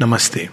[0.00, 0.48] नमस्ते।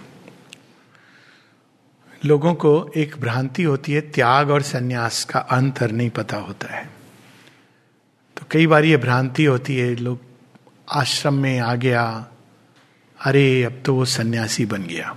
[2.24, 6.90] लोगों को एक भ्रांति होती है, त्याग और सन्यास का अंतर नहीं पता होता है।
[8.36, 10.18] तो कई बार ये भ्रांति होती है, लोग
[10.90, 12.26] आश्रम में आ गया,
[13.24, 15.16] अरे अब तो वो सन्यासी बन गया।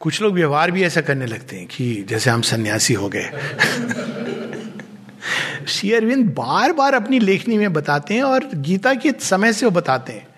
[0.00, 3.30] कुछ लोग व्यवहार भी ऐसा करने लगते हैं कि जैसे हम सन्यासी हो गए।
[5.68, 9.72] श्री अरविंद बार बार अपनी लेखनी में बताते हैं और गीता के समय से वो
[9.72, 10.29] बताते हैं।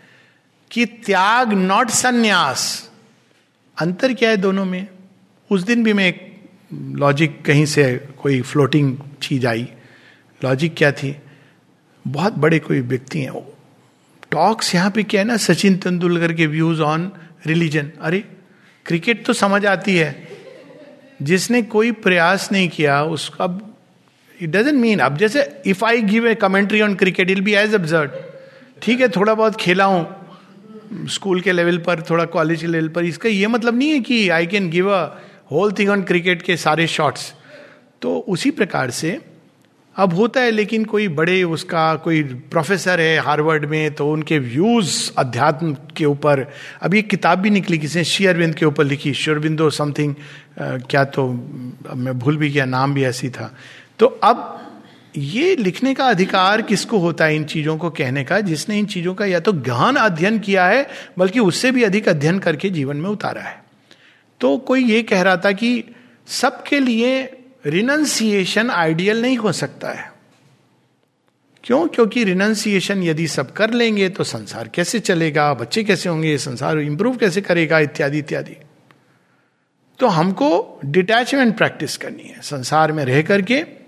[0.72, 2.90] कि त्याग नॉट संन्यास।
[3.76, 4.86] अंतर क्या है दोनों में?
[5.50, 7.84] उस दिन भी मैं एक लॉजिक कहीं से
[8.22, 9.68] कोई फ्लोटिंग चीज़ आई।
[10.44, 11.16] लॉजिक क्या थी?
[12.08, 13.32] बहुत बड़े कोई व्यक्ति हैं।
[14.30, 15.36] टॉक्स यहाँ पे क्या है ना?
[15.36, 17.10] सचिन तेंदुलकर के व्यूज़ ऑन
[17.46, 18.24] रिलीजन अरे
[18.86, 20.28] क्रिकेट तो समझ आती है।
[21.22, 23.76] जिसने कोई प्रयास नहीं किया, उसका
[24.40, 27.74] इट डजेंट मीन अब जैसे if I give a commentary on cricket I'll be as
[27.74, 28.10] observe
[28.82, 30.21] ठीक है, थोड़ा बहुत खेला हूँ।
[31.10, 34.28] स्कूल के लेवल पर, थोड़ा कॉलेज के लेवल पर, इसका ये मतलब नहीं है कि
[34.28, 35.04] I can give a
[35.52, 37.32] whole thing on cricket के सारे शॉट्स
[38.02, 39.20] तो उसी प्रकार से
[39.96, 45.10] अब होता है, लेकिन कोई बड़े उसका कोई प्रोफेसर है हार्वर्ड में तो उनके व्यूज़
[45.18, 46.46] अध्यात्म के ऊपर
[46.82, 50.14] अभी एक किताब भी निकली किसी श्री अरविंद के ऊपर लिखी श्योरबिंदो समथिंग
[50.58, 51.26] क्या तो
[51.96, 53.54] मैं भूल भी गया, नाम भी ऐसी था।
[53.98, 54.58] तो अब
[55.16, 58.40] ये लिखने का अधिकार किसको होता है इन चीज़ों को कहने का?
[58.40, 62.38] जिसने इन चीज़ों का या तो गहन अध्ययन किया है, बल्कि उससे भी अधिक अध्ययन
[62.38, 63.64] करके जीवन में उतारा है।
[64.40, 65.84] तो कोई ये कह रहा था कि
[66.26, 67.22] सबके लिए
[67.66, 70.12] रिनंसिएशन आइडियल नहीं हो सकता है।
[71.64, 71.88] क्यों?
[71.88, 77.16] क्योंकि रिनंसिएशन यदि सब कर लेंगे तो संसार कैसे चलेगा, बच्चे कैसे होंगे, संसार इंप्रूव
[77.16, 78.56] कैसे करेगा, इत्यादि इत्यादि।
[79.98, 83.81] तो हमको डिटैचमेंट प्रैक्टिस करनी है, संसार में रह करके।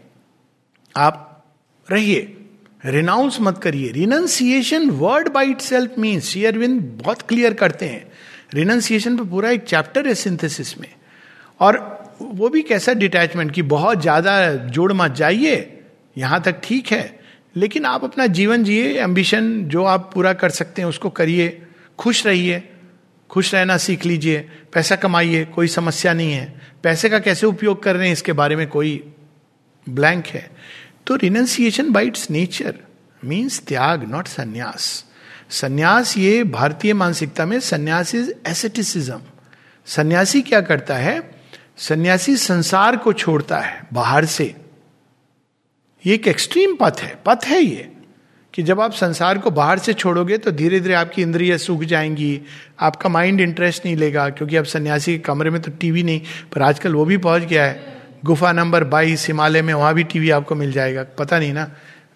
[0.97, 1.45] आप
[1.91, 2.37] रहिए।
[2.85, 8.13] रिनाउंस मत करिए। Renunciation word by itself mean शेयरविंद बहुत क्लियर करते हैं।
[8.55, 10.89] रिनंसिएशन पर पूरा एक चैप्टर है सिंथेसिस में।
[11.61, 11.79] और
[12.23, 15.83] वो भी कैसा डिटैचमेंट कि बहुत ज़्यादा जोड़ मत जाइए।
[16.19, 17.21] यहाँ तक ठीक है।
[17.57, 21.63] लेकिन आप अपना जीवन जिए एम्बिशन जो आप पूरा कर सकते हैं, उसको करिए।
[21.99, 22.69] खुश रहिए।
[23.31, 27.97] खुश रहना सीख लीजिए। पैसा कमाइए, कोई समस्या नहीं है। पैसे का कैसे उपयोग कर
[27.97, 29.13] रहे हैं, इसके बारे में कोई
[29.89, 30.51] ब्लैंक है।
[31.07, 32.75] तो renunciation by its nature
[33.25, 35.05] means त्याग नॉट संन्यास
[35.51, 39.21] संन्यास ये भारतीय मानसिकता में संन्यास इज़ एसेटिसिज्म
[39.87, 41.21] सन्यासी क्या करता है
[41.79, 44.55] सन्यासी संसार को छोड़ता है बाहर से
[46.05, 47.91] ये एक एक्सट्रीम पथ है पथ है ये
[48.55, 52.41] कि जब आप संसार को बाहर से छोड़ोगे तो धीरे धीरे आपकी इंद्रिय सूख जाएँगी
[52.81, 56.21] आपका माइंड इंटरेस्ट नहीं लेगा क्योंकि अब सन्यासी के कमरे में तो टीवी नहीं
[56.55, 60.31] पर आजकल वो भी पहुँच गया है गुफा नंबर बाईस हिमालय में वहाँ भी टीवी
[60.31, 61.71] आपको मिल जाएगा। पता नहीं ना?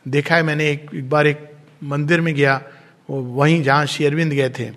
[0.08, 1.50] देखा है मैंने एक, एक बार एक
[1.84, 2.60] मंदिर में गया
[3.10, 4.70] वो वहीं जहाँ शेरविंद गए थे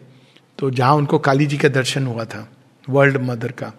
[0.59, 2.47] तो जहाँ उनको काली जी का दर्शन हुआ था
[2.87, 3.71] वर्ल्ड मदर का।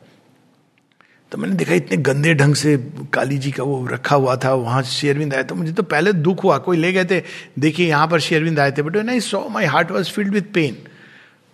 [1.33, 2.77] तो मैंने देखा इतने गंदे ढंग से
[3.13, 6.45] काली जी का वो रखा हुआ था वहाँ शेरविंद आए तो मुझे तो पहले दुख
[6.45, 7.23] हुआ कोई ले गए थे
[7.59, 10.77] देखिए यहाँ पर शेरविंद आए थे but I saw my heart was filled with pain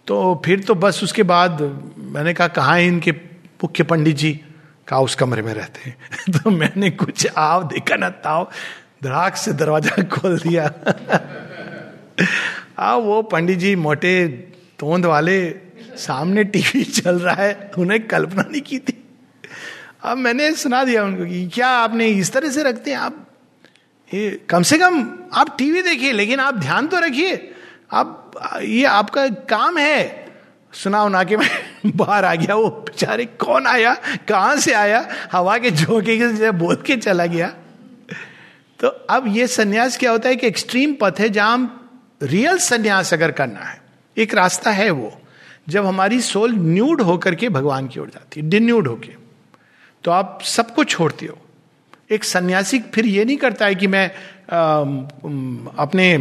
[0.07, 1.63] तो फिर तो बस उसके बाद
[1.99, 3.13] मैंने कहा कहाँ है इनके
[3.63, 4.41] मुख्य पंडित जी?
[4.89, 5.97] कहा, उस कमरे में रहते हैं।
[6.31, 8.51] तो मैंने कुछ आव देखा ना, ताव
[9.05, 10.75] धड़ाक से दरवाज़ा खोल दिया।
[12.79, 14.29] आ वो पंडित जी मोटे
[14.79, 15.51] तोंद वाले
[15.97, 19.05] सामने टीवी चल रहा है, उन्हें कल्पना नहीं की थी।
[20.03, 22.99] अब मैंने सुना दिया उनको कि क्या आपने इस तरह से रखते हैं?
[22.99, 23.27] आप
[24.15, 27.53] ये कम से कम आप टीवी देखिए, लेकिन आप ध्यान तो रखिए।
[27.93, 28.33] आप,
[28.63, 30.27] ये आपका काम है।
[30.73, 33.95] सुना उना के मैं बाहर आ गया वो बेचारे कौन आया?
[34.29, 35.09] कहाँ से आया?
[35.33, 37.55] हवा के झोंके से बोल के चला गया।
[38.81, 41.75] तो अब ये सन्यास क्या होता है कि एक्सट्रीम पथ है जहाँ
[42.23, 43.83] रियल सन्यास अगर करना है
[44.19, 45.23] एक रास्ता है वो
[45.69, 49.13] जब हमारी सोल न्यूड होकर के भगवान की ओर जाती है डिन्यूड होके।
[50.05, 51.39] तो आप सबको छोड़ते हो।
[52.11, 54.11] एक सन्यासी फिर ये नहीं करता है कि मैं
[54.53, 54.81] आ,
[55.83, 56.13] अपने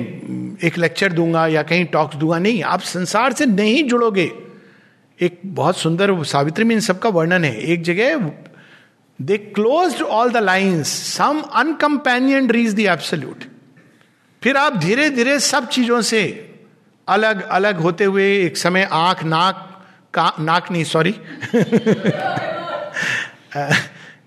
[0.63, 4.31] एक लेक्चर दूँगा या कहीं टॉक्स दूँगा। नहीं आप संसार से नहीं जुड़ोगे।
[5.22, 8.31] एक बहुत सुंदर सावित्री में इन सबका वर्णन है। एक जगह
[9.22, 13.43] they close all the lines some uncompanion reach the absolute
[14.43, 16.22] फिर आप धीरे धीरे सब चीज़ों से
[17.08, 21.16] अलग अलग होते हुए एक समय आँख, नाक, का, नाक नहीं सॉरी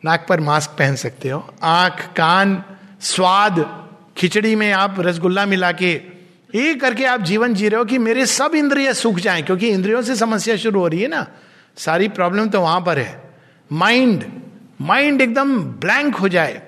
[0.05, 2.65] नाक पर मास्क पहन सकते हो। आँख, कान,
[3.01, 6.20] स्वाद, खिचड़ी में आप रसगुल्ला मिला के
[6.55, 10.03] ये करके आप जीवन जी रहे हो कि मेरे सब इंद्रिय सूख जाएँ, क्योंकि इंद्रियों
[10.03, 11.27] से समस्या शुरू हो रही है ना।
[11.77, 13.31] सारी प्रॉब्लम तो वहाँ पर है।
[13.73, 14.25] माइंड
[14.81, 16.63] माइंड एकदम ब्लैंक हो जाए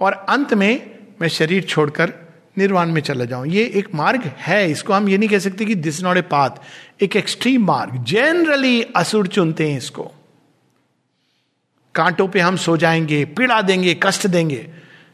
[0.00, 2.12] और अंत में मैं शरीर छोड़कर
[2.58, 5.74] निर्वाण में चला जाऊँ। ये एक मार्ग है। इसको हम ये नहीं कह सकते कि
[5.74, 10.10] दिस नॉट ए पाथ एक एक्सट्रीम मार्ग। जनरली असुर चुनते हैं इसको।
[11.94, 14.66] कांटों पे हम सो जाएँगे, पीड़ा देंगे, कष्ट देंगे।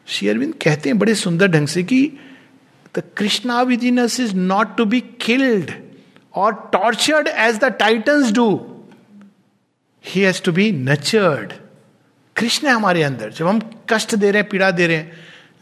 [0.06, 2.12] शेयरविंद कहते हैं बड़े सुंदर ढंग से कि
[3.16, 5.70] Krishna within is not to be killed
[6.34, 8.48] और tortured as the titans do
[10.04, 11.52] he has to be nurtured
[12.36, 13.60] Krishna है हमारे अंदर। जब हम
[13.90, 15.12] कष्ट दे रहे हैं, पीड़ा दे रहे हैं,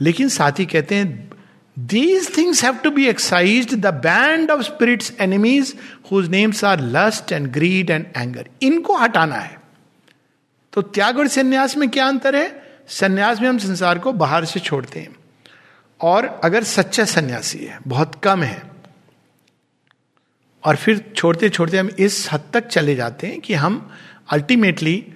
[0.00, 1.30] लेकिन साथ ही कहते हैं
[1.78, 5.74] these things have to be excise the band of spirits enemies
[6.12, 9.60] whose names are lust and greed and anger इनको हटाना है।
[10.72, 12.62] तो त्याग और संन्यास में क्या अंतर है?
[12.88, 15.14] संन्यास में हम संसार को बाहर से छोड़ते हैं।
[16.02, 18.62] और अगर सच्चा सन्यासी है बहुत कम है
[20.64, 23.90] और फिर छोड़ते छोड़ते हम इस हद तक चले जाते हैं कि हम
[24.30, 25.06] अल्टीमेटली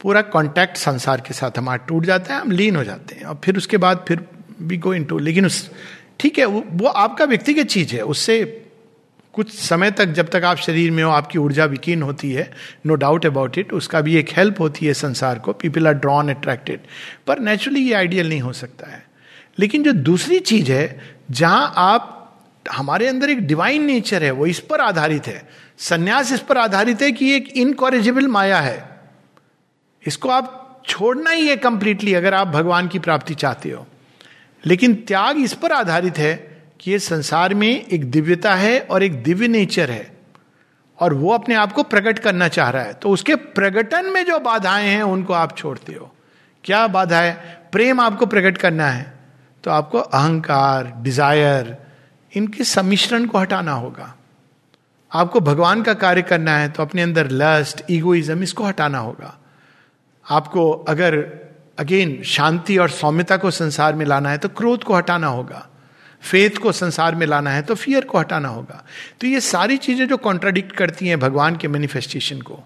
[0.00, 3.40] पूरा कांटेक्ट संसार के साथ हमारा टूट जाता है हम लीन हो जाते हैं और
[3.44, 4.26] फिर उसके बाद फिर
[4.62, 5.70] भी गो इन टू लेकिन उस
[6.20, 8.66] ठीक है वो, वो आपका व्यक्तिगत चीज़ है उससे
[9.32, 12.50] कुछ समय तक जब तक आप शरीर में हो आपकी ऊर्जा विकीन होती है
[12.86, 16.28] नो डाउट अबाउट इट उसका भी एक हेल्प होती है संसार को पीपल आर ड्रॉन
[16.34, 16.80] अट्रैक्टेड
[17.26, 19.09] पर नेचुरली ये आइडियल नहीं हो सकता है।
[19.58, 22.16] लेकिन जो दूसरी चीज़ है, जहाँ आप,
[22.72, 25.48] हमारे अंदर एक डिवाइन नेचर है, वो इस पर आधारित है।
[25.78, 29.00] संन्यास इस पर आधारित है कि एक इनकॉरेजिबल माया है।
[30.06, 33.86] इसको आप छोड़ना ही है कंप्लीटली अगर आप भगवान की प्राप्ति चाहते हो।
[34.66, 39.22] लेकिन त्याग इस पर आधारित है कि ये संसार में एक दिव्यता है और एक
[39.22, 40.16] दिव्य नेचर है।
[41.00, 44.38] और वो अपने आप को प्रकट करना चाह रहा है। तो उसके प्रकटन में जो
[44.38, 46.14] बाधाएँ हैं, उनको आप छोड़ते हो।
[46.64, 49.19] क्या बाधा है प्रेम आपको प्रकट करना है।
[49.64, 51.76] तो आपको अहंकार डिज़ायर
[52.32, 54.14] इनके सम्मिश्रण को हटाना होगा।
[55.10, 59.36] आपको भगवान का कार्य करना है तो अपने अंदर लस्ट ईगोइज्म इसको हटाना होगा।
[60.26, 61.16] आपको अगर
[61.78, 65.66] अगेन शांति और सौम्यता को संसार में लाना है तो क्रोध को हटाना होगा।
[66.22, 68.82] फेथ को संसार में लाना है तो फियर को हटाना होगा।
[69.20, 72.58] तो ये सारी चीज़ें जो कॉन्ट्राडिक्ट करती हैं भगवान के मैनिफेस्टेशन को।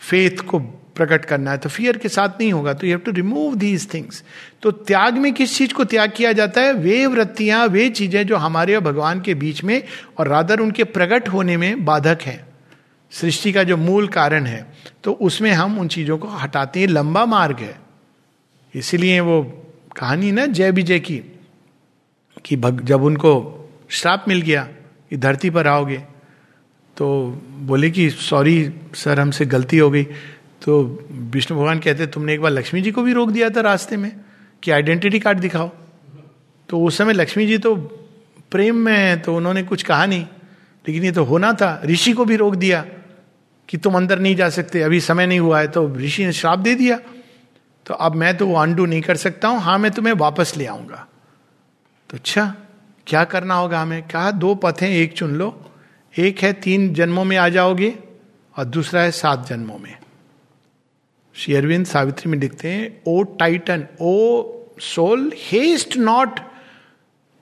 [0.00, 0.58] फेथ को
[0.96, 3.92] प्रकट करना है तो फियर के साथ नहीं होगा तो you have to remove these
[3.94, 4.22] things
[4.62, 6.72] तो त्याग में किस चीज़ को त्याग किया जाता है?
[6.72, 9.82] वे वृत्तियाँ, वे चीज़ें जो हमारे और भगवान के बीच में
[10.18, 12.40] और रादर उनके प्रकट होने में बाधक हैं।
[13.12, 14.66] सृष्टि का जो मूल कारण है
[15.04, 17.74] तो उसमें हम उन चीज़ों को हटाते हैं, लंबा मार्ग है।
[18.74, 19.42] इसीलिए वो
[19.96, 21.20] कहानी ना जय विजय की,
[22.44, 23.32] कि भग, जब उनको
[23.90, 24.62] श्राप मिल गया,
[25.10, 25.96] कि धरती पर आओगे
[26.96, 27.06] तो
[27.62, 30.06] बोले कि सॉरी सर हमसे गलती हो गई।
[30.62, 30.82] तो
[31.12, 34.20] विष्णु भगवान कहते, तुमने एक बार लक्ष्मी जी को भी रोक दिया था रास्ते में
[34.62, 35.70] कि आइडेंटिटी कार्ड दिखाओ।
[36.68, 37.74] तो उस समय लक्ष्मी जी तो
[38.50, 40.26] प्रेम में है तो उन्होंने कुछ कहा नहीं।
[40.88, 42.84] लेकिन ये तो होना था। ऋषि को भी रोक दिया
[43.68, 46.58] कि तुम अंदर नहीं जा सकते, अभी समय नहीं हुआ है। तो ऋषि ने श्राप
[46.58, 46.98] दे दिया।
[47.86, 50.66] तो अब मैं तो वो अंडू नहीं कर सकता हूँ। हाँ मैं तुम्हें वापस ले
[50.66, 51.06] आऊँगा।
[52.10, 52.54] तो अच्छा
[53.06, 54.02] क्या करना होगा हमें?
[54.02, 55.70] कहा, दो पथ हैं एक चुन लो।
[56.18, 57.98] एक है तीन जन्मों में आ जाओगे
[58.56, 59.96] और दूसरा है सात जन्मों में।
[61.36, 64.42] श्री अरविंद सावित्री में लिखते हैं, O titan O
[64.80, 66.40] soul haste not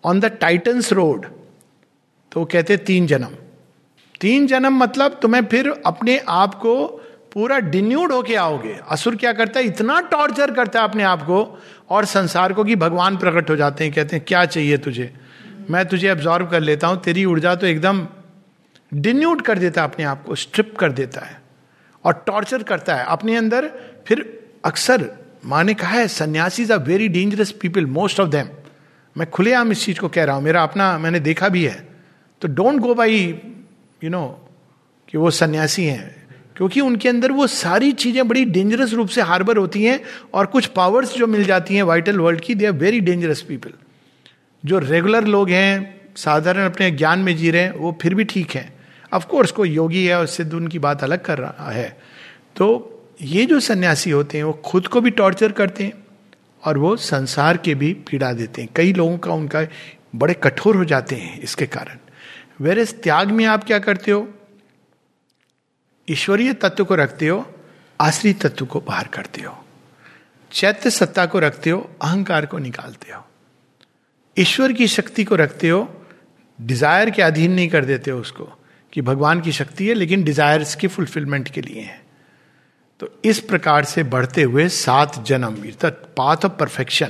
[0.05, 1.27] on the titans road
[2.33, 3.35] तो कहते तीन जन्म.
[4.21, 6.87] तीन जन्म मतलब तुम्हें फिर अपने आप को
[7.33, 9.67] पूरा डिन्यूड होके आओगे। असुर क्या करता है?
[9.67, 11.43] इतना टॉर्चर करता है अपने आप को
[11.91, 15.13] और संसार को कि भगवान प्रकट हो जाते हैं, कहते हैं, क्या चाहिए तुझे?
[15.71, 18.07] मैं तुझे ऑब्जॉर्व कर लेता हूँ, तेरी ऊर्जा तो एकदम
[18.95, 21.41] डिन्यूड कर देता है अपने आप को स्ट्रिप कर देता है।
[22.05, 23.71] और टॉर्चर करता है। अपने अंदर
[24.07, 25.11] फिर अक्सर
[25.47, 28.49] माँ ने कहा है sannyasi are very dangerous people most of them
[29.17, 31.89] मैं खुलेआम इस चीज़ को कह रहा हूँ। मेरा अपना, मैंने देखा भी है।
[32.41, 33.41] तो don't go by
[34.05, 34.49] you know
[35.09, 36.21] कि वो सन्यासी हैं।
[36.57, 40.01] क्योंकि उनके अंदर वो सारी चीज़ें बड़ी डेंजरस रूप से हार्बर होती हैं
[40.35, 43.71] और कुछ पावर्स जो मिल जाती हैं वाइटल वर्ल्ड की they are very dangerous people
[44.65, 48.51] जो रेगुलर लोग हैं, साधारण अपने ज्ञान में जी रहे हैं, वो फिर भी ठीक
[48.51, 48.80] है।
[49.13, 51.89] अफकोर्स कोई योगी है और सिद्ध उनकी बात अलग कर रहा है।
[52.57, 55.93] तो ये जो सन्यासी होते हैं, वो खुद को भी टॉर्चर करते हैं
[56.63, 59.67] और वो संसार के भी पीड़ा देते हैं। कई लोगों का उनका
[60.17, 61.99] बड़े कठोर हो जाते हैं इसके कारण।
[62.61, 64.29] वेरे त्याग में आप क्या करते हो?
[66.09, 67.45] ईश्वरीय तत्व को रखते हो
[68.01, 69.57] आश्री तत्व को बाहर करते हो।
[70.51, 73.25] चैत्य सत्ता को रखते हो, अहंकार को निकालते हो।
[74.37, 75.89] ईश्वर की शक्ति को रखते हो
[76.59, 78.49] डिज़ायर के अधीन नहीं कर देते हो उसको।
[78.93, 82.01] कि भगवान की शक्ति है, लेकिन डिजायर्स की फुलफिलमेंट के लिए है।
[83.01, 87.09] तो इस प्रकार से बढ़ते हुए सात जन्म पाथ ऑफ़ परफेक्शन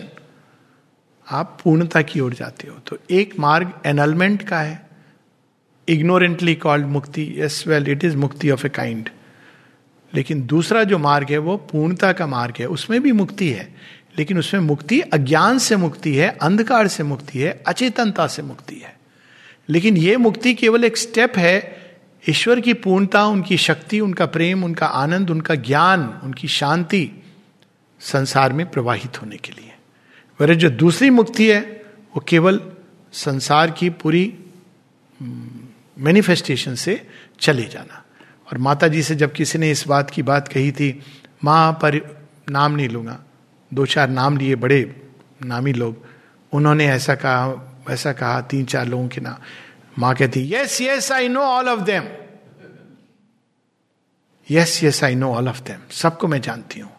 [1.30, 4.88] आप पूर्णता की ओर जाते हो। तो एक मार्ग एनलमेंट का है।
[5.88, 7.34] Ignorantly called mukti.
[7.38, 9.08] Yes well it is mukti of a kind
[10.14, 13.74] लेकिन दूसरा जो मार्ग है, वो पूर्णता का मार्ग है। उसमें भी मुक्ति है।
[14.18, 18.99] लेकिन उसमें मुक्ति अज्ञान से मुक्ति है, अंधकार से मुक्ति है, अचेतनता से मुक्ति है।
[19.68, 21.80] लेकिन यह मुक्ति केवल एक स्टेप है।
[22.28, 27.10] ईश्वर की पूर्णता, उनकी शक्ति, उनका प्रेम, उनका आनंद, उनका ज्ञान, उनकी शांति
[28.00, 29.72] संसार में प्रवाहित होने के लिए।
[30.40, 31.60] वह जो दूसरी मुक्ति है,
[32.16, 32.60] वो केवल
[33.12, 34.38] संसार की पूरी
[35.98, 37.06] मैनिफेस्टेशन से
[37.40, 38.04] चले जाना।
[38.52, 41.02] और माता जी से जब किसी ने इस बात की बात कही थी,
[41.44, 43.20] माँ, पर नाम नहीं लूँगा।
[43.74, 45.02] दो चार नाम लिए बड़े
[45.44, 46.06] नामी लोग।
[46.52, 49.36] उन्होंने ऐसा कहा ऐसा कहा, तीन चार लोगों के नाम
[49.98, 52.08] माँ कहती yes yes I know all of them
[54.48, 56.90] yes yes I know all of them सबको मैं जानती हूँ।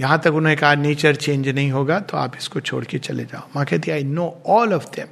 [0.00, 3.48] यहाँ तक उन्होंने कहा नेचर चेंज नहीं होगा तो आप इसको छोड़ के चले जाओ.
[3.56, 5.08] माँ कहती I know all of them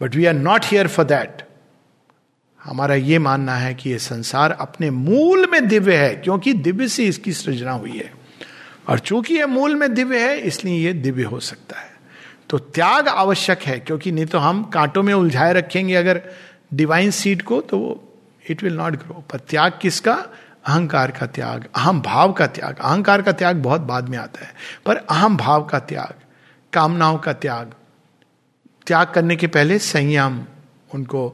[0.00, 1.42] but we are not here for that
[2.64, 7.04] हमारा यह मानना है कि यह संसार अपने मूल में दिव्य है, क्योंकि दिव्य से
[7.04, 8.12] इसकी सृजना हुई है।
[8.88, 11.91] और चूँकि यह मूल में दिव्य है, इसलिए यह दिव्य हो सकता है।
[12.52, 16.20] तो त्याग आवश्यक है, क्योंकि नहीं तो हम कांटों में उलझाए रखेंगे अगर
[16.74, 17.92] डिवाइन सीड को तो वो
[18.50, 20.14] इट विल नॉट ग्रो पर त्याग किसका?
[20.64, 24.52] अहंकार का त्याग, अहम भाव का त्याग। अहंकार का त्याग बहुत बाद में आता है,
[24.86, 26.14] पर अहम भाव का त्याग,
[26.72, 27.72] कामनाओं का त्याग।
[28.86, 30.40] त्याग करने के पहले संयम,
[30.94, 31.28] उनको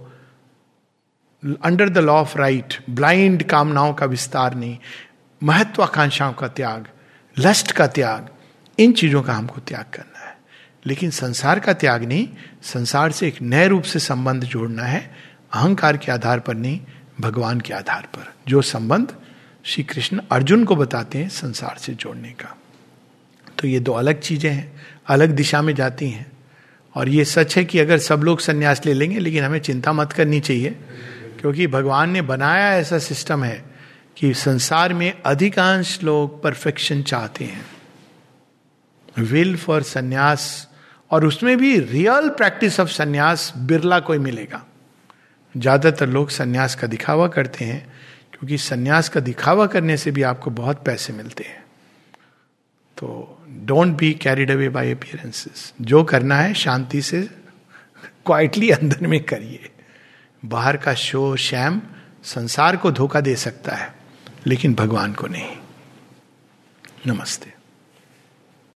[1.62, 4.78] under the law of right blind कामनाओं का विस्तार नहीं,
[5.42, 6.86] महत्वाकांक्षाओं का त्याग
[7.36, 8.28] लस्ट का त्याग,
[8.78, 10.17] इन चीज़ों का हमको त्याग करना
[10.86, 12.28] लेकिन संसार का त्याग नहीं,
[12.62, 15.14] संसार से एक नए रूप से संबंध जोड़ना है,
[15.52, 16.80] अहंकार के आधार पर नहीं,
[17.20, 19.14] भगवान के आधार पर। जो संबंध
[19.64, 22.58] श्री कृष्ण अर्जुन को बताते हैं संसार से जोड़ने का।
[23.58, 26.32] तो ये दो अलग चीज़ें हैं, अलग दिशा में जाती हैं।
[26.94, 30.12] और ये सच है कि अगर सब लोग संन्यास ले लेंगे, लेकिन हमें चिंता मत
[30.12, 30.70] करनी चाहिए,
[31.40, 33.64] क्योंकि भगवान ने बनाया ऐसा सिस्टम है
[34.16, 37.66] कि संसार में अधिकांश लोग परफेक्शन चाहते हैं।
[39.18, 40.67] विल फॉर संन्यास
[41.10, 44.66] और उसमें भी रियल प्रैक्टिस ऑफ़ संन्यास बिरला कोई मिलेगा।
[45.56, 47.94] ज़्यादातर लोग संन्यास का दिखावा करते हैं,
[48.30, 51.64] क्योंकि संन्यास का दिखावा करने से भी आपको बहुत पैसे मिलते हैं।
[52.96, 57.22] तो don't be carried away by appearances जो करना है, शांति से
[58.26, 59.70] क्वाइटली अंदर में करिए।
[60.44, 61.82] बाहर का शो शैम
[62.24, 63.94] संसार को धोखा दे सकता है,
[64.46, 65.56] लेकिन भगवान को नहीं।
[67.06, 67.57] नमस्ते।